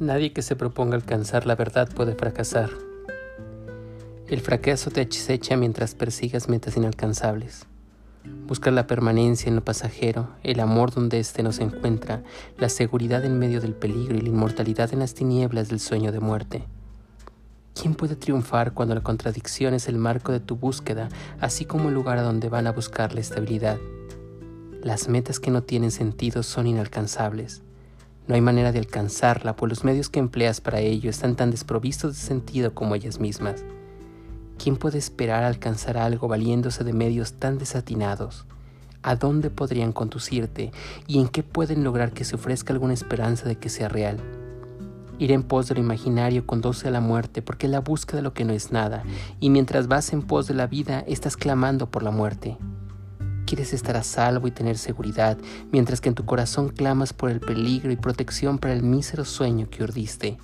Nadie 0.00 0.32
que 0.32 0.40
se 0.40 0.56
proponga 0.56 0.96
alcanzar 0.96 1.44
la 1.44 1.54
verdad 1.54 1.86
puede 1.94 2.14
fracasar. 2.14 2.70
El 4.28 4.40
fracaso 4.40 4.90
te 4.90 5.02
acecha 5.02 5.58
mientras 5.58 5.94
persigas 5.94 6.48
metas 6.48 6.78
inalcanzables. 6.78 7.66
Buscas 8.46 8.72
la 8.72 8.86
permanencia 8.86 9.50
en 9.50 9.56
lo 9.56 9.62
pasajero, 9.62 10.30
el 10.42 10.60
amor 10.60 10.90
donde 10.90 11.20
éste 11.20 11.42
no 11.42 11.52
se 11.52 11.64
encuentra, 11.64 12.22
la 12.56 12.70
seguridad 12.70 13.26
en 13.26 13.38
medio 13.38 13.60
del 13.60 13.74
peligro 13.74 14.16
y 14.16 14.22
la 14.22 14.30
inmortalidad 14.30 14.90
en 14.94 15.00
las 15.00 15.12
tinieblas 15.12 15.68
del 15.68 15.80
sueño 15.80 16.12
de 16.12 16.20
muerte. 16.20 16.64
¿Quién 17.74 17.94
puede 17.94 18.16
triunfar 18.16 18.72
cuando 18.72 18.94
la 18.94 19.02
contradicción 19.02 19.74
es 19.74 19.86
el 19.86 19.98
marco 19.98 20.32
de 20.32 20.40
tu 20.40 20.56
búsqueda, 20.56 21.10
así 21.40 21.66
como 21.66 21.90
el 21.90 21.94
lugar 21.94 22.16
a 22.16 22.22
donde 22.22 22.48
van 22.48 22.66
a 22.66 22.72
buscar 22.72 23.12
la 23.12 23.20
estabilidad? 23.20 23.76
Las 24.82 25.10
metas 25.10 25.40
que 25.40 25.50
no 25.50 25.62
tienen 25.62 25.90
sentido 25.90 26.42
son 26.42 26.66
inalcanzables. 26.66 27.62
No 28.30 28.36
hay 28.36 28.42
manera 28.42 28.70
de 28.70 28.78
alcanzarla, 28.78 29.56
pues 29.56 29.70
los 29.70 29.82
medios 29.82 30.08
que 30.08 30.20
empleas 30.20 30.60
para 30.60 30.78
ello 30.78 31.10
están 31.10 31.34
tan 31.34 31.50
desprovistos 31.50 32.12
de 32.14 32.22
sentido 32.22 32.76
como 32.76 32.94
ellas 32.94 33.18
mismas. 33.18 33.64
¿Quién 34.56 34.76
puede 34.76 34.98
esperar 34.98 35.42
alcanzar 35.42 35.98
algo 35.98 36.28
valiéndose 36.28 36.84
de 36.84 36.92
medios 36.92 37.32
tan 37.32 37.58
desatinados? 37.58 38.46
¿A 39.02 39.16
dónde 39.16 39.50
podrían 39.50 39.90
conducirte 39.90 40.70
y 41.08 41.18
en 41.18 41.26
qué 41.26 41.42
pueden 41.42 41.82
lograr 41.82 42.12
que 42.12 42.24
se 42.24 42.36
ofrezca 42.36 42.72
alguna 42.72 42.94
esperanza 42.94 43.48
de 43.48 43.56
que 43.56 43.68
sea 43.68 43.88
real? 43.88 44.18
Ir 45.18 45.32
en 45.32 45.42
pos 45.42 45.66
de 45.66 45.74
lo 45.74 45.80
imaginario 45.80 46.46
conduce 46.46 46.86
a 46.86 46.92
la 46.92 47.00
muerte 47.00 47.42
porque 47.42 47.66
es 47.66 47.72
la 47.72 47.80
búsqueda 47.80 48.18
de 48.18 48.22
lo 48.22 48.32
que 48.32 48.44
no 48.44 48.52
es 48.52 48.70
nada, 48.70 49.02
y 49.40 49.50
mientras 49.50 49.88
vas 49.88 50.12
en 50.12 50.22
pos 50.22 50.46
de 50.46 50.54
la 50.54 50.68
vida 50.68 51.02
estás 51.08 51.36
clamando 51.36 51.90
por 51.90 52.04
la 52.04 52.12
muerte. 52.12 52.56
Quieres 53.50 53.72
estar 53.72 53.96
a 53.96 54.04
salvo 54.04 54.46
y 54.46 54.52
tener 54.52 54.78
seguridad, 54.78 55.36
mientras 55.72 56.00
que 56.00 56.08
en 56.08 56.14
tu 56.14 56.24
corazón 56.24 56.68
clamas 56.68 57.12
por 57.12 57.32
el 57.32 57.40
peligro 57.40 57.90
y 57.90 57.96
protección 57.96 58.58
para 58.58 58.74
el 58.74 58.84
mísero 58.84 59.24
sueño 59.24 59.68
que 59.68 59.82
urdiste. 59.82 60.38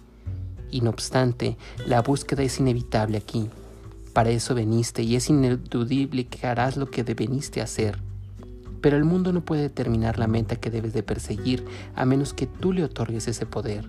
Y 0.72 0.80
no 0.80 0.91
obstante, 0.91 1.56
la 1.86 2.03
búsqueda 2.03 2.42
es 2.42 2.58
inevitable 2.58 3.19
aquí. 3.19 3.48
Para 4.12 4.30
eso 4.30 4.56
veniste 4.56 5.05
y 5.05 5.14
es 5.14 5.30
ineludible 5.30 6.27
que 6.27 6.48
harás 6.48 6.77
lo 6.77 6.91
que 6.91 7.05
veniste 7.05 7.61
a 7.61 7.64
hacer. 7.64 8.00
Pero 8.80 8.97
el 8.97 9.05
mundo 9.05 9.33
no 9.33 9.45
puede 9.45 9.62
determinar 9.62 10.19
la 10.19 10.27
meta 10.27 10.56
que 10.56 10.73
debes 10.73 10.92
de 10.92 11.05
perseguir 11.05 11.64
a 11.95 12.05
menos 12.06 12.34
que 12.34 12.48
tú 12.48 12.73
le 12.73 12.83
otorgues 12.83 13.28
ese 13.28 13.47
poder. 13.47 13.89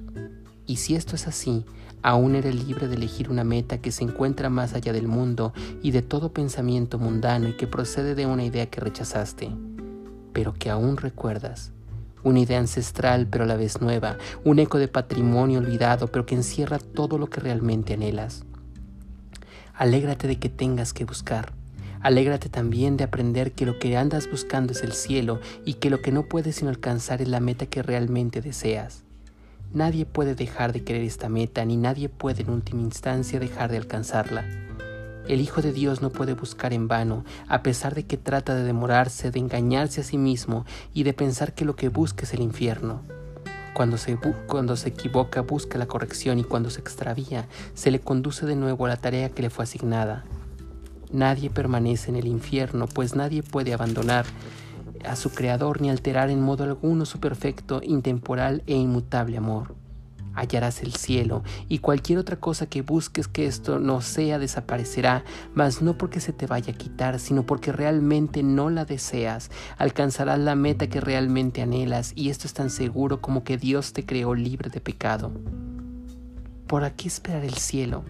Y 0.67 0.75
si 0.75 0.94
esto 0.94 1.16
es 1.16 1.25
así, 1.25 1.66
aún 2.02 2.36
eres 2.36 2.56
libre 2.66 2.88
de 2.88 2.95
elegir 2.95 3.30
una 3.30 3.44
meta 3.44 3.80
que 3.80 3.92
se 3.92 4.03
encuentra 4.03 4.50
más 4.50 4.73
allá 4.73 4.94
del 4.94 5.08
mundo 5.08 5.53
y 5.81 5.92
de 5.92 6.02
todo 6.02 6.31
pensamiento 6.31 7.00
mundano 7.00 7.48
y 7.48 7.58
que 7.58 7.67
procede 7.67 8.16
de 8.16 8.26
una 8.26 8.44
idea 8.44 8.67
que 8.67 8.81
rechazaste, 8.81 9.52
pero 10.34 10.53
que 10.53 10.70
aún 10.70 10.98
recuerdas. 10.98 11.72
Una 12.23 12.40
idea 12.40 12.59
ancestral 12.59 13.28
pero 13.28 13.44
a 13.44 13.48
la 13.48 13.56
vez 13.56 13.81
nueva, 13.81 14.18
un 14.44 14.59
eco 14.59 14.78
de 14.78 14.88
patrimonio 14.88 15.59
olvidado 15.59 16.08
pero 16.08 16.25
que 16.25 16.36
encierra 16.36 16.80
todo 16.80 17.18
lo 17.18 17.28
que 17.28 17.42
realmente 17.42 17.94
anhelas. 17.94 18.45
Alégrate 19.73 20.28
de 20.28 20.40
que 20.40 20.50
tengas 20.50 20.94
que 20.94 21.06
buscar. 21.06 21.53
Alégrate 22.02 22.50
también 22.50 22.98
de 22.98 23.03
aprender 23.03 23.53
que 23.53 23.66
lo 23.66 23.80
que 23.80 23.98
andas 23.98 24.30
buscando 24.30 24.73
es 24.73 24.84
el 24.84 24.94
cielo 24.94 25.40
y 25.66 25.75
que 25.75 25.90
lo 25.90 26.02
que 26.02 26.12
no 26.12 26.23
puedes 26.23 26.58
sino 26.58 26.70
alcanzar 26.70 27.22
es 27.22 27.28
la 27.28 27.40
meta 27.40 27.66
que 27.66 27.81
realmente 27.81 28.42
deseas. 28.42 29.03
Nadie 29.73 30.05
puede 30.05 30.33
dejar 30.33 30.71
de 30.71 30.83
querer 30.83 31.03
esta 31.03 31.29
meta, 31.29 31.65
ni 31.65 31.75
nadie 31.75 32.09
puede 32.09 32.43
en 32.43 32.49
última 32.49 32.81
instancia 32.81 33.39
dejar 33.39 33.69
de 33.69 33.77
alcanzarla. 33.77 34.45
El 35.27 35.41
Hijo 35.41 35.61
de 35.61 35.73
Dios 35.73 36.01
no 36.01 36.09
puede 36.09 36.33
buscar 36.33 36.71
en 36.71 36.87
vano, 36.87 37.25
a 37.49 37.61
pesar 37.61 37.93
de 37.93 38.05
que 38.05 38.15
trata 38.15 38.55
de 38.55 38.63
demorarse, 38.63 39.29
de 39.29 39.39
engañarse 39.39 40.01
a 40.01 40.03
sí 40.05 40.17
mismo 40.17 40.65
y 40.93 41.03
de 41.03 41.13
pensar 41.13 41.53
que 41.53 41.65
lo 41.65 41.75
que 41.75 41.89
busca 41.89 42.23
es 42.23 42.33
el 42.33 42.41
infierno. 42.41 43.01
Cuando 43.73 43.97
se, 43.97 44.17
cuando 44.47 44.77
se 44.77 44.89
equivoca 44.89 45.41
busca 45.41 45.77
la 45.77 45.85
corrección 45.85 46.39
y 46.39 46.45
cuando 46.45 46.69
se 46.69 46.79
extravía 46.79 47.47
se 47.73 47.91
le 47.91 48.00
conduce 48.00 48.45
de 48.45 48.56
nuevo 48.56 48.85
a 48.85 48.89
la 48.89 48.97
tarea 48.97 49.29
que 49.29 49.41
le 49.41 49.50
fue 49.50 49.66
asignada. 49.66 50.23
Nadie 51.11 51.50
permanece 51.50 52.09
en 52.09 52.16
el 52.16 52.27
infierno, 52.27 52.88
pues 52.88 53.16
nadie 53.16 53.44
puede 53.44 53.73
abandonar 53.73 54.25
a 55.12 55.16
su 55.16 55.31
Creador 55.31 55.81
ni 55.81 55.90
alterar 55.90 56.29
en 56.29 56.41
modo 56.41 56.63
alguno 56.63 57.06
su 57.06 57.19
perfecto, 57.19 57.81
intemporal 57.84 58.63
e 58.68 58.75
inmutable 58.75 59.38
amor. 59.38 59.75
Hallarás 60.34 60.84
el 60.84 60.94
cielo 60.94 61.44
y 61.68 61.79
cualquier 61.79 62.19
otra 62.19 62.40
cosa 62.40 62.68
que 62.68 62.84
busques 62.84 63.28
que 63.28 63.47
esto 63.47 63.79
no 63.79 64.01
sea 64.01 64.38
desaparecerá, 64.38 65.23
mas 65.56 65.81
no 65.81 65.97
porque 65.97 66.19
se 66.19 66.31
te 66.31 66.45
vaya 66.45 66.73
a 66.73 66.78
quitar, 66.78 67.19
sino 67.19 67.44
porque 67.45 67.72
realmente 67.72 68.44
no 68.44 68.69
la 68.69 68.85
deseas. 68.85 69.50
Alcanzarás 69.79 70.38
la 70.38 70.53
meta 70.53 70.88
que 70.88 71.01
realmente 71.01 71.63
anhelas 71.63 72.13
y 72.16 72.29
esto 72.29 72.45
es 72.45 72.53
tan 72.53 72.69
seguro 72.69 73.19
como 73.19 73.44
que 73.44 73.57
Dios 73.57 73.94
te 73.94 74.06
creó 74.06 74.35
libre 74.35 74.69
de 74.69 74.79
pecado. 74.79 75.31
¿Por 76.67 76.83
aquí 76.83 77.07
esperar 77.07 77.45
el 77.45 77.55
cielo? 77.55 78.03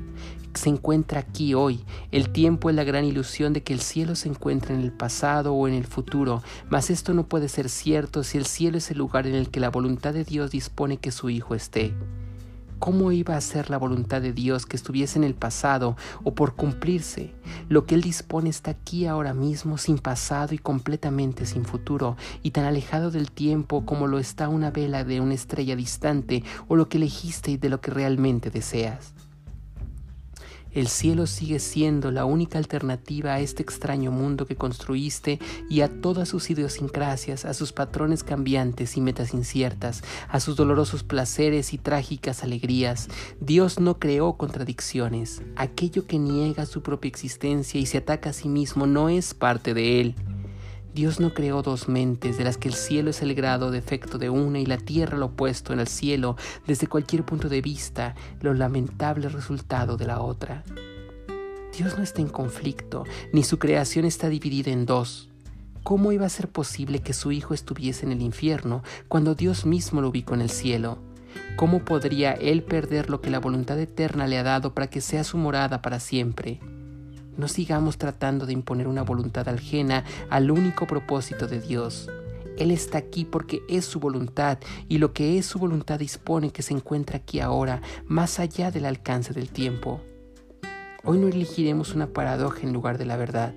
se 0.58 0.70
encuentra 0.70 1.20
aquí 1.20 1.54
hoy. 1.54 1.86
El 2.12 2.30
tiempo 2.32 2.70
es 2.70 2.76
la 2.76 2.84
gran 2.84 3.06
ilusión 3.06 3.54
de 3.54 3.62
que 3.62 3.74
el 3.74 3.80
cielo 3.80 4.16
se 4.16 4.28
encuentra 4.28 4.74
en 4.74 4.82
el 4.82 4.92
pasado 4.92 5.54
o 5.54 5.68
en 5.68 5.76
el 5.76 5.86
futuro, 5.86 6.42
mas 6.68 6.90
esto 6.90 7.14
no 7.14 7.28
puede 7.28 7.48
ser 7.48 7.70
cierto 7.70 8.24
si 8.24 8.40
el 8.40 8.46
cielo 8.46 8.80
es 8.80 8.90
el 8.92 8.98
lugar 8.98 9.28
en 9.28 9.36
el 9.36 9.50
que 9.50 9.60
la 9.60 9.70
voluntad 9.70 10.14
de 10.14 10.24
Dios 10.24 10.52
dispone 10.52 10.98
que 10.98 11.12
su 11.12 11.30
Hijo 11.30 11.56
esté. 11.56 11.94
¿Cómo 12.80 13.12
iba 13.12 13.36
a 13.36 13.42
ser 13.42 13.72
la 13.72 13.78
voluntad 13.78 14.22
de 14.22 14.34
Dios 14.34 14.68
que 14.68 14.76
estuviese 14.76 15.18
en 15.18 15.24
el 15.24 15.34
pasado 15.34 15.98
o 16.24 16.36
por 16.36 16.56
cumplirse? 16.56 17.34
Lo 17.70 17.86
que 17.86 17.96
Él 17.96 18.02
dispone 18.02 18.50
está 18.50 18.72
aquí 18.72 19.08
ahora 19.08 19.34
mismo, 19.34 19.80
sin 19.80 19.98
pasado 19.98 20.54
y 20.54 20.60
completamente 20.60 21.48
sin 21.48 21.66
futuro, 21.66 22.18
y 22.44 22.52
tan 22.52 22.66
alejado 22.66 23.10
del 23.10 23.32
tiempo 23.32 23.84
como 23.86 24.06
lo 24.06 24.20
está 24.20 24.48
una 24.48 24.70
vela 24.70 25.04
de 25.04 25.22
una 25.22 25.34
estrella 25.34 25.76
distante 25.76 26.44
o 26.68 26.76
lo 26.76 26.88
que 26.88 26.98
elegiste 26.98 27.52
y 27.52 27.58
de 27.58 27.70
lo 27.70 27.82
que 27.82 27.92
realmente 27.92 28.52
deseas. 28.52 29.14
El 30.72 30.88
cielo 30.88 31.28
sigue 31.28 31.60
siendo 31.60 32.12
la 32.12 32.26
única 32.26 32.58
alternativa 32.58 33.34
a 33.34 33.40
este 33.40 33.64
extraño 33.64 34.12
mundo 34.12 34.46
que 34.46 34.56
construiste 34.56 35.40
y 35.70 35.82
a 35.82 36.02
todas 36.02 36.30
sus 36.30 36.50
idiosincrasias, 36.50 37.46
a 37.46 37.54
sus 37.54 37.74
patrones 37.74 38.24
cambiantes 38.24 38.98
y 38.98 39.02
metas 39.02 39.34
inciertas, 39.34 40.04
a 40.30 40.40
sus 40.40 40.56
dolorosos 40.56 41.04
placeres 41.04 41.74
y 41.74 41.78
trágicas 41.78 42.44
alegrías. 42.44 43.08
Dios 43.40 43.80
no 43.80 44.00
creó 44.00 44.38
contradicciones. 44.38 45.42
Aquello 45.56 46.06
que 46.06 46.20
niega 46.20 46.66
su 46.66 46.82
propia 46.82 47.10
existencia 47.10 47.80
y 47.80 47.86
se 47.86 48.00
ataca 48.00 48.30
a 48.30 48.34
sí 48.34 48.50
mismo 48.50 48.88
no 48.88 49.10
es 49.10 49.34
parte 49.34 49.74
de 49.74 50.02
él. 50.02 50.16
Dios 50.98 51.20
no 51.20 51.36
creó 51.36 51.62
dos 51.62 51.88
mentes, 51.88 52.40
de 52.40 52.44
las 52.44 52.58
que 52.58 52.68
el 52.68 52.74
cielo 52.74 53.12
es 53.12 53.22
el 53.22 53.36
grado 53.36 53.70
de 53.70 53.78
efecto 53.78 54.18
de 54.18 54.32
una 54.32 54.58
y 54.58 54.66
la 54.66 54.78
tierra 54.78 55.16
lo 55.16 55.28
opuesto 55.28 55.72
en 55.72 55.80
el 55.80 55.88
cielo, 55.88 56.38
desde 56.66 56.88
cualquier 56.88 57.24
punto 57.24 57.50
de 57.50 57.62
vista, 57.62 58.16
lo 58.42 58.56
lamentable 58.56 59.30
resultado 59.30 59.96
de 59.96 60.08
la 60.08 60.22
otra. 60.22 60.64
Dios 61.78 61.96
no 62.00 62.04
está 62.04 62.22
en 62.22 62.30
conflicto, 62.30 63.04
ni 63.32 63.44
su 63.44 63.60
creación 63.60 64.06
está 64.06 64.28
dividida 64.28 64.72
en 64.72 64.88
dos. 64.88 65.30
¿Cómo 65.84 66.14
iba 66.14 66.26
a 66.26 66.30
ser 66.30 66.50
posible 66.50 66.98
que 67.04 67.14
su 67.14 67.32
Hijo 67.32 67.54
estuviese 67.54 68.04
en 68.04 68.12
el 68.12 68.24
infierno 68.24 68.82
cuando 69.08 69.36
Dios 69.36 69.68
mismo 69.68 70.02
lo 70.02 70.10
ubicó 70.10 70.34
en 70.34 70.42
el 70.42 70.50
cielo? 70.50 70.98
¿Cómo 71.58 71.86
podría 71.86 72.32
Él 72.32 72.64
perder 72.64 73.12
lo 73.12 73.22
que 73.22 73.30
la 73.30 73.40
voluntad 73.40 73.80
eterna 73.80 74.26
le 74.26 74.40
ha 74.40 74.44
dado 74.44 74.74
para 74.74 74.88
que 74.88 75.02
sea 75.02 75.24
su 75.24 75.38
morada 75.38 75.84
para 75.84 76.00
siempre? 76.00 76.60
No 77.38 77.48
sigamos 77.48 77.98
tratando 77.98 78.46
de 78.46 78.54
imponer 78.54 78.88
una 78.88 79.04
voluntad 79.04 79.48
ajena 79.48 80.04
al 80.30 80.52
único 80.52 80.88
propósito 80.88 81.48
de 81.48 81.62
Dios. 81.62 82.10
Él 82.58 82.72
está 82.72 82.98
aquí 82.98 83.24
porque 83.24 83.62
es 83.70 83.86
su 83.86 84.00
voluntad 84.00 84.58
y 84.90 84.98
lo 84.98 85.14
que 85.14 85.38
es 85.38 85.46
su 85.46 85.60
voluntad 85.60 86.00
dispone 86.00 86.52
que 86.52 86.64
se 86.64 86.74
encuentra 86.74 87.18
aquí 87.18 87.40
ahora, 87.40 87.82
más 88.08 88.40
allá 88.40 88.72
del 88.72 88.86
alcance 88.86 89.34
del 89.34 89.50
tiempo. 89.50 90.02
Hoy 91.04 91.20
no 91.20 91.28
elegiremos 91.28 91.94
una 91.94 92.08
paradoja 92.08 92.62
en 92.64 92.74
lugar 92.74 92.98
de 92.98 93.06
la 93.06 93.16
verdad. 93.16 93.54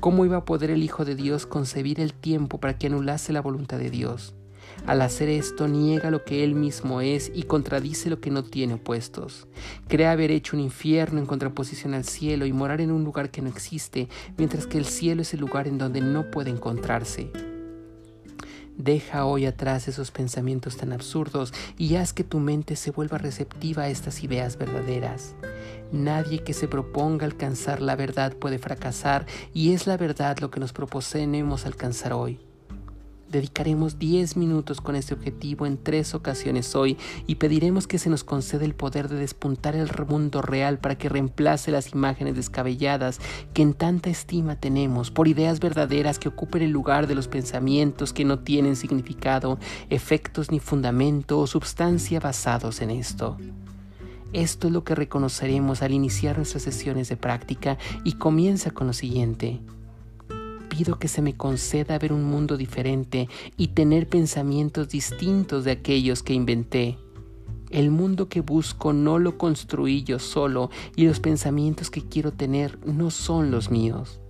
¿Cómo 0.00 0.24
iba 0.24 0.36
a 0.36 0.44
poder 0.44 0.70
el 0.70 0.82
Hijo 0.82 1.04
de 1.04 1.16
Dios 1.16 1.46
concebir 1.46 1.98
el 2.00 2.12
tiempo 2.12 2.60
para 2.60 2.78
que 2.78 2.86
anulase 2.86 3.32
la 3.32 3.40
voluntad 3.40 3.78
de 3.78 3.90
Dios? 3.90 4.34
Al 4.86 5.02
hacer 5.02 5.28
esto 5.28 5.68
niega 5.68 6.10
lo 6.10 6.24
que 6.24 6.44
él 6.44 6.54
mismo 6.54 7.00
es 7.00 7.30
y 7.34 7.42
contradice 7.42 8.10
lo 8.10 8.20
que 8.20 8.30
no 8.30 8.44
tiene 8.44 8.74
opuestos. 8.74 9.46
Cree 9.86 10.06
haber 10.06 10.30
hecho 10.30 10.56
un 10.56 10.62
infierno 10.62 11.18
en 11.18 11.26
contraposición 11.26 11.94
al 11.94 12.04
cielo 12.04 12.46
y 12.46 12.52
morar 12.52 12.80
en 12.80 12.90
un 12.90 13.04
lugar 13.04 13.30
que 13.30 13.42
no 13.42 13.48
existe, 13.48 14.08
mientras 14.36 14.66
que 14.66 14.78
el 14.78 14.86
cielo 14.86 15.22
es 15.22 15.34
el 15.34 15.40
lugar 15.40 15.68
en 15.68 15.78
donde 15.78 16.00
no 16.00 16.30
puede 16.30 16.50
encontrarse. 16.50 17.30
Deja 18.78 19.24
hoy 19.24 19.44
atrás 19.44 19.88
esos 19.88 20.12
pensamientos 20.12 20.76
tan 20.76 20.92
absurdos 20.92 21.52
y 21.76 21.96
haz 21.96 22.12
que 22.12 22.22
tu 22.22 22.38
mente 22.38 22.76
se 22.76 22.92
vuelva 22.92 23.18
receptiva 23.18 23.82
a 23.82 23.88
estas 23.88 24.22
ideas 24.22 24.56
verdaderas. 24.56 25.34
Nadie 25.90 26.44
que 26.44 26.54
se 26.54 26.68
proponga 26.68 27.26
alcanzar 27.26 27.82
la 27.82 27.96
verdad 27.96 28.36
puede 28.36 28.58
fracasar 28.58 29.26
y 29.52 29.72
es 29.72 29.88
la 29.88 29.96
verdad 29.96 30.38
lo 30.38 30.52
que 30.52 30.60
nos 30.60 30.72
proponemos 30.72 31.66
alcanzar 31.66 32.12
hoy. 32.12 32.47
Dedicaremos 33.30 33.98
10 33.98 34.38
minutos 34.38 34.80
con 34.80 34.96
este 34.96 35.12
objetivo 35.12 35.66
en 35.66 35.76
tres 35.76 36.14
ocasiones 36.14 36.74
hoy 36.74 36.96
y 37.26 37.34
pediremos 37.34 37.86
que 37.86 37.98
se 37.98 38.08
nos 38.08 38.24
conceda 38.24 38.64
el 38.64 38.74
poder 38.74 39.10
de 39.10 39.16
despuntar 39.16 39.76
el 39.76 39.90
mundo 40.08 40.40
real 40.40 40.78
para 40.78 40.96
que 40.96 41.10
reemplace 41.10 41.70
las 41.70 41.92
imágenes 41.92 42.36
descabelladas 42.36 43.20
que 43.52 43.60
en 43.60 43.74
tanta 43.74 44.08
estima 44.08 44.56
tenemos 44.56 45.10
por 45.10 45.28
ideas 45.28 45.60
verdaderas 45.60 46.18
que 46.18 46.30
ocupen 46.30 46.62
el 46.62 46.70
lugar 46.70 47.06
de 47.06 47.14
los 47.14 47.28
pensamientos 47.28 48.14
que 48.14 48.24
no 48.24 48.38
tienen 48.38 48.76
significado, 48.76 49.58
efectos 49.90 50.50
ni 50.50 50.58
fundamento 50.58 51.38
o 51.38 51.46
substancia 51.46 52.20
basados 52.20 52.80
en 52.80 52.90
esto. 52.90 53.36
Esto 54.32 54.68
es 54.68 54.72
lo 54.72 54.84
que 54.84 54.94
reconoceremos 54.94 55.82
al 55.82 55.92
iniciar 55.92 56.36
nuestras 56.38 56.62
sesiones 56.62 57.10
de 57.10 57.18
práctica 57.18 57.76
y 58.04 58.12
comienza 58.12 58.70
con 58.70 58.86
lo 58.86 58.94
siguiente 58.94 59.60
pido 60.78 60.96
que 61.00 61.08
se 61.08 61.22
me 61.22 61.36
conceda 61.36 61.98
ver 61.98 62.12
un 62.12 62.22
mundo 62.22 62.56
diferente 62.56 63.28
y 63.56 63.68
tener 63.68 64.06
pensamientos 64.06 64.88
distintos 64.88 65.64
de 65.64 65.72
aquellos 65.72 66.22
que 66.22 66.34
inventé. 66.34 66.98
El 67.70 67.90
mundo 67.90 68.28
que 68.28 68.42
busco 68.42 68.92
no 68.92 69.18
lo 69.18 69.38
construí 69.38 70.04
yo 70.04 70.20
solo 70.20 70.70
y 70.94 71.06
los 71.06 71.18
pensamientos 71.18 71.90
que 71.90 72.02
quiero 72.02 72.32
tener 72.32 72.78
no 72.86 73.10
son 73.10 73.50
los 73.50 73.72
míos. 73.72 74.20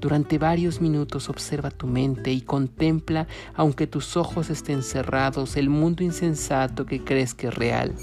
Durante 0.00 0.38
varios 0.38 0.80
minutos 0.80 1.28
observa 1.28 1.72
tu 1.72 1.88
mente 1.88 2.30
y 2.30 2.42
contempla, 2.42 3.26
aunque 3.54 3.88
tus 3.88 4.16
ojos 4.16 4.50
estén 4.50 4.84
cerrados, 4.84 5.56
el 5.56 5.70
mundo 5.70 6.04
insensato 6.04 6.86
que 6.86 7.02
crees 7.02 7.34
que 7.34 7.48
es 7.48 7.54
real. 7.56 7.96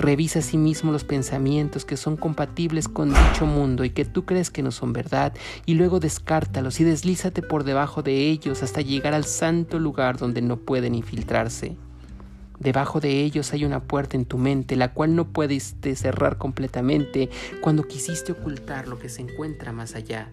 Revisa 0.00 0.38
a 0.38 0.42
sí 0.42 0.56
mismo 0.56 0.92
los 0.92 1.04
pensamientos 1.04 1.84
que 1.84 1.98
son 1.98 2.16
compatibles 2.16 2.88
con 2.88 3.10
dicho 3.10 3.44
mundo 3.44 3.84
y 3.84 3.90
que 3.90 4.06
tú 4.06 4.24
crees 4.24 4.50
que 4.50 4.62
no 4.62 4.70
son 4.70 4.94
verdad, 4.94 5.34
y 5.66 5.74
luego 5.74 6.00
descártalos 6.00 6.80
y 6.80 6.84
deslízate 6.84 7.42
por 7.42 7.64
debajo 7.64 8.02
de 8.02 8.30
ellos 8.30 8.62
hasta 8.62 8.80
llegar 8.80 9.12
al 9.12 9.26
santo 9.26 9.78
lugar 9.78 10.16
donde 10.16 10.40
no 10.40 10.56
pueden 10.56 10.94
infiltrarse. 10.94 11.76
Debajo 12.58 13.00
de 13.00 13.22
ellos 13.22 13.52
hay 13.52 13.66
una 13.66 13.82
puerta 13.82 14.16
en 14.16 14.24
tu 14.24 14.38
mente, 14.38 14.74
la 14.74 14.94
cual 14.94 15.14
no 15.14 15.28
puedes 15.28 15.76
cerrar 15.96 16.38
completamente 16.38 17.28
cuando 17.60 17.86
quisiste 17.86 18.32
ocultar 18.32 18.88
lo 18.88 18.98
que 18.98 19.10
se 19.10 19.20
encuentra 19.20 19.70
más 19.72 19.94
allá. 19.94 20.30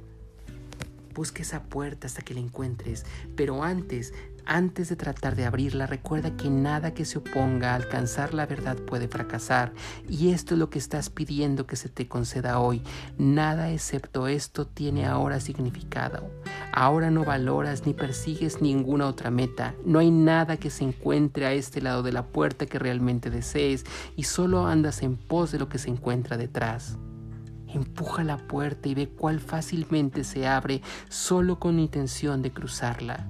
Busca 1.13 1.41
esa 1.41 1.63
puerta 1.63 2.07
hasta 2.07 2.21
que 2.21 2.33
la 2.33 2.39
encuentres, 2.39 3.05
pero 3.35 3.65
antes 3.65 4.13
antes 4.47 4.87
de 4.87 4.95
tratar 4.95 5.35
de 5.35 5.45
abrirla, 5.45 5.87
recuerda 5.87 6.37
que 6.37 6.49
nada 6.49 6.93
que 6.93 7.03
se 7.03 7.17
oponga 7.17 7.73
a 7.73 7.75
alcanzar 7.75 8.33
la 8.33 8.45
verdad 8.45 8.77
puede 8.77 9.09
fracasar. 9.09 9.73
Y 10.07 10.29
esto 10.29 10.55
es 10.55 10.59
lo 10.59 10.69
que 10.69 10.79
estás 10.79 11.09
pidiendo 11.09 11.67
que 11.67 11.75
se 11.75 11.89
te 11.89 12.07
conceda 12.07 12.59
hoy. 12.59 12.81
Nada 13.17 13.69
excepto 13.71 14.27
esto 14.27 14.65
tiene 14.65 15.05
ahora 15.05 15.41
significado. 15.41 16.31
Ahora 16.71 17.11
no 17.11 17.25
valoras 17.25 17.85
ni 17.85 17.93
persigues 17.93 18.61
ninguna 18.61 19.07
otra 19.07 19.31
meta. 19.31 19.75
No 19.85 19.99
hay 19.99 20.11
nada 20.11 20.55
que 20.55 20.69
se 20.69 20.85
encuentre 20.85 21.45
a 21.45 21.51
este 21.51 21.81
lado 21.81 22.01
de 22.01 22.13
la 22.13 22.25
puerta 22.25 22.65
que 22.65 22.79
realmente 22.79 23.29
desees 23.29 23.83
y 24.15 24.23
solo 24.23 24.65
andas 24.65 25.03
en 25.03 25.17
pos 25.17 25.51
de 25.51 25.59
lo 25.59 25.67
que 25.67 25.77
se 25.77 25.89
encuentra 25.89 26.37
detrás. 26.37 26.97
Empuja 27.67 28.23
la 28.23 28.37
puerta 28.37 28.87
y 28.87 28.95
ve 28.95 29.09
cuál 29.09 29.41
fácilmente 29.41 30.23
se 30.23 30.47
abre 30.47 30.81
solo 31.09 31.59
con 31.59 31.79
intención 31.79 32.41
de 32.41 32.53
cruzarla. 32.53 33.27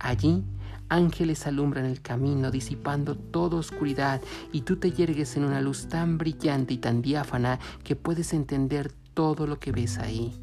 Allí 0.00 0.42
ángeles 0.88 1.46
alumbran 1.46 1.84
el 1.84 2.00
camino 2.00 2.50
disipando 2.50 3.14
toda 3.14 3.58
oscuridad 3.58 4.20
y 4.50 4.62
tú 4.62 4.76
te 4.76 4.90
yergues 4.90 5.36
en 5.36 5.44
una 5.44 5.60
luz 5.60 5.88
tan 5.88 6.18
brillante 6.18 6.74
y 6.74 6.78
tan 6.78 7.02
diáfana 7.02 7.60
que 7.84 7.96
puedes 7.96 8.32
entender 8.32 8.90
todo 9.14 9.46
lo 9.46 9.60
que 9.60 9.72
ves 9.72 9.98
ahí. 9.98 10.34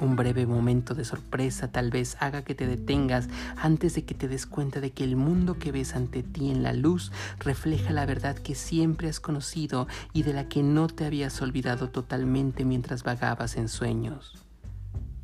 Un 0.00 0.16
breve 0.16 0.44
momento 0.44 0.94
de 0.94 1.04
sorpresa 1.04 1.70
tal 1.70 1.90
vez 1.90 2.16
haga 2.20 2.42
que 2.42 2.54
te 2.54 2.66
detengas 2.66 3.28
antes 3.56 3.94
de 3.94 4.04
que 4.04 4.14
te 4.14 4.28
des 4.28 4.44
cuenta 4.44 4.80
de 4.80 4.90
que 4.90 5.04
el 5.04 5.16
mundo 5.16 5.58
que 5.58 5.72
ves 5.72 5.94
ante 5.94 6.22
ti 6.22 6.50
en 6.50 6.62
la 6.62 6.72
luz 6.72 7.12
refleja 7.38 7.92
la 7.92 8.04
verdad 8.04 8.36
que 8.36 8.54
siempre 8.54 9.08
has 9.08 9.20
conocido 9.20 9.88
y 10.12 10.24
de 10.24 10.34
la 10.34 10.48
que 10.48 10.62
no 10.62 10.88
te 10.88 11.06
habías 11.06 11.40
olvidado 11.40 11.90
totalmente 11.90 12.64
mientras 12.64 13.04
vagabas 13.04 13.56
en 13.56 13.68
sueños. 13.68 14.34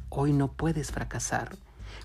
Hoy 0.09 0.33
no 0.33 0.53
puedes 0.53 0.91
fracasar. 0.91 1.57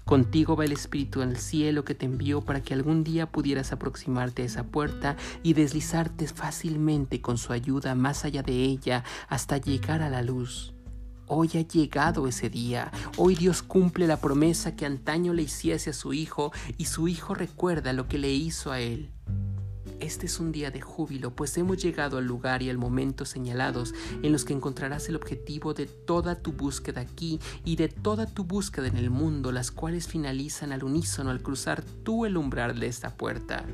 Contigo 0.05 0.55
va 0.55 0.65
el 0.65 0.71
Espíritu 0.71 1.21
del 1.21 1.37
cielo 1.37 1.83
que 1.83 1.95
te 1.95 2.05
envió 2.05 2.41
para 2.41 2.61
que 2.61 2.73
algún 2.73 3.03
día 3.03 3.31
pudieras 3.31 3.71
aproximarte 3.71 4.43
a 4.43 4.45
esa 4.45 4.63
puerta 4.63 5.15
y 5.43 5.53
deslizarte 5.53 6.27
fácilmente 6.27 7.21
con 7.21 7.37
su 7.37 7.53
ayuda 7.53 7.95
más 7.95 8.25
allá 8.25 8.43
de 8.43 8.53
ella 8.53 9.03
hasta 9.29 9.57
llegar 9.57 10.01
a 10.01 10.09
la 10.09 10.21
luz. 10.21 10.73
Hoy 11.27 11.49
ha 11.55 11.61
llegado 11.61 12.27
ese 12.27 12.51
día. 12.51 12.91
Hoy 13.17 13.35
Dios 13.35 13.63
cumple 13.63 14.05
la 14.05 14.17
promesa 14.17 14.75
que 14.75 14.85
antaño 14.85 15.33
le 15.33 15.41
hiciese 15.41 15.89
a 15.89 15.93
su 15.93 16.13
Hijo 16.13 16.51
y 16.77 16.85
su 16.85 17.07
Hijo 17.07 17.33
recuerda 17.33 17.93
lo 17.93 18.07
que 18.07 18.19
le 18.19 18.31
hizo 18.31 18.71
a 18.71 18.79
él. 18.79 19.14
Este 20.00 20.25
es 20.25 20.39
un 20.39 20.51
día 20.51 20.71
de 20.71 20.81
júbilo, 20.81 21.31
pues 21.31 21.57
hemos 21.57 21.77
llegado 21.77 22.18
al 22.18 22.25
lugar 22.25 22.62
y 22.62 22.69
al 22.69 22.77
momento 22.77 23.25
señalados 23.25 23.94
en 24.21 24.31
los 24.31 24.44
que 24.44 24.53
encontrarás 24.53 25.07
el 25.07 25.15
objetivo 25.15 25.74
de 25.74 25.86
toda 25.86 26.42
tu 26.42 26.51
búsqueda 26.51 27.01
aquí 27.01 27.39
y 27.63 27.77
de 27.77 27.88
toda 27.88 28.25
tu 28.25 28.44
búsqueda 28.44 28.88
en 28.88 28.97
el 28.97 29.09
mundo, 29.09 29.51
las 29.51 29.71
cuales 29.71 30.07
finalizan 30.07 30.71
al 30.71 30.83
unísono 30.83 31.31
al 31.31 31.42
cruzar 31.42 31.83
tú 32.03 32.25
el 32.25 32.38
umbral 32.38 32.80
de 32.80 32.88
esta 32.88 33.15
puerta. 33.15 33.65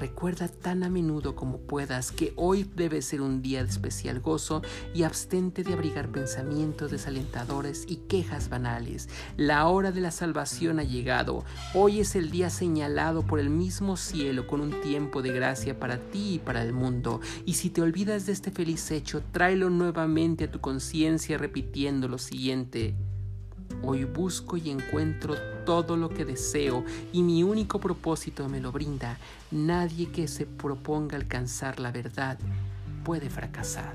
Recuerda 0.00 0.48
tan 0.48 0.82
a 0.82 0.88
menudo 0.88 1.36
como 1.36 1.58
puedas 1.58 2.10
que 2.10 2.32
hoy 2.36 2.64
debe 2.74 3.02
ser 3.02 3.20
un 3.20 3.42
día 3.42 3.62
de 3.62 3.68
especial 3.68 4.20
gozo 4.20 4.62
y 4.94 5.02
abstente 5.02 5.62
de 5.62 5.74
abrigar 5.74 6.10
pensamientos 6.10 6.90
desalentadores 6.90 7.84
y 7.86 7.96
quejas 7.96 8.48
banales. 8.48 9.10
La 9.36 9.68
hora 9.68 9.92
de 9.92 10.00
la 10.00 10.10
salvación 10.10 10.78
ha 10.78 10.84
llegado. 10.84 11.44
Hoy 11.74 12.00
es 12.00 12.16
el 12.16 12.30
día 12.30 12.48
señalado 12.48 13.26
por 13.26 13.40
el 13.40 13.50
mismo 13.50 13.98
cielo 13.98 14.46
con 14.46 14.62
un 14.62 14.80
tiempo 14.80 15.20
de 15.20 15.32
gracia 15.32 15.78
para 15.78 15.98
ti 15.98 16.36
y 16.36 16.38
para 16.38 16.62
el 16.62 16.72
mundo. 16.72 17.20
Y 17.44 17.54
si 17.54 17.68
te 17.68 17.82
olvidas 17.82 18.24
de 18.24 18.32
este 18.32 18.50
feliz 18.50 18.90
hecho, 18.90 19.22
tráelo 19.32 19.68
nuevamente 19.68 20.44
a 20.44 20.50
tu 20.50 20.62
conciencia 20.62 21.36
repitiendo 21.36 22.08
lo 22.08 22.16
siguiente. 22.16 22.94
Hoy 23.82 24.04
busco 24.04 24.56
y 24.56 24.70
encuentro 24.70 25.36
todo 25.64 25.96
lo 25.96 26.10
que 26.10 26.24
deseo 26.24 26.84
y 27.12 27.22
mi 27.22 27.42
único 27.42 27.80
propósito 27.80 28.48
me 28.48 28.60
lo 28.60 28.72
brinda. 28.72 29.18
Nadie 29.50 30.10
que 30.10 30.28
se 30.28 30.46
proponga 30.46 31.16
alcanzar 31.16 31.80
la 31.80 31.90
verdad 31.90 32.38
puede 33.04 33.30
fracasar. 33.30 33.94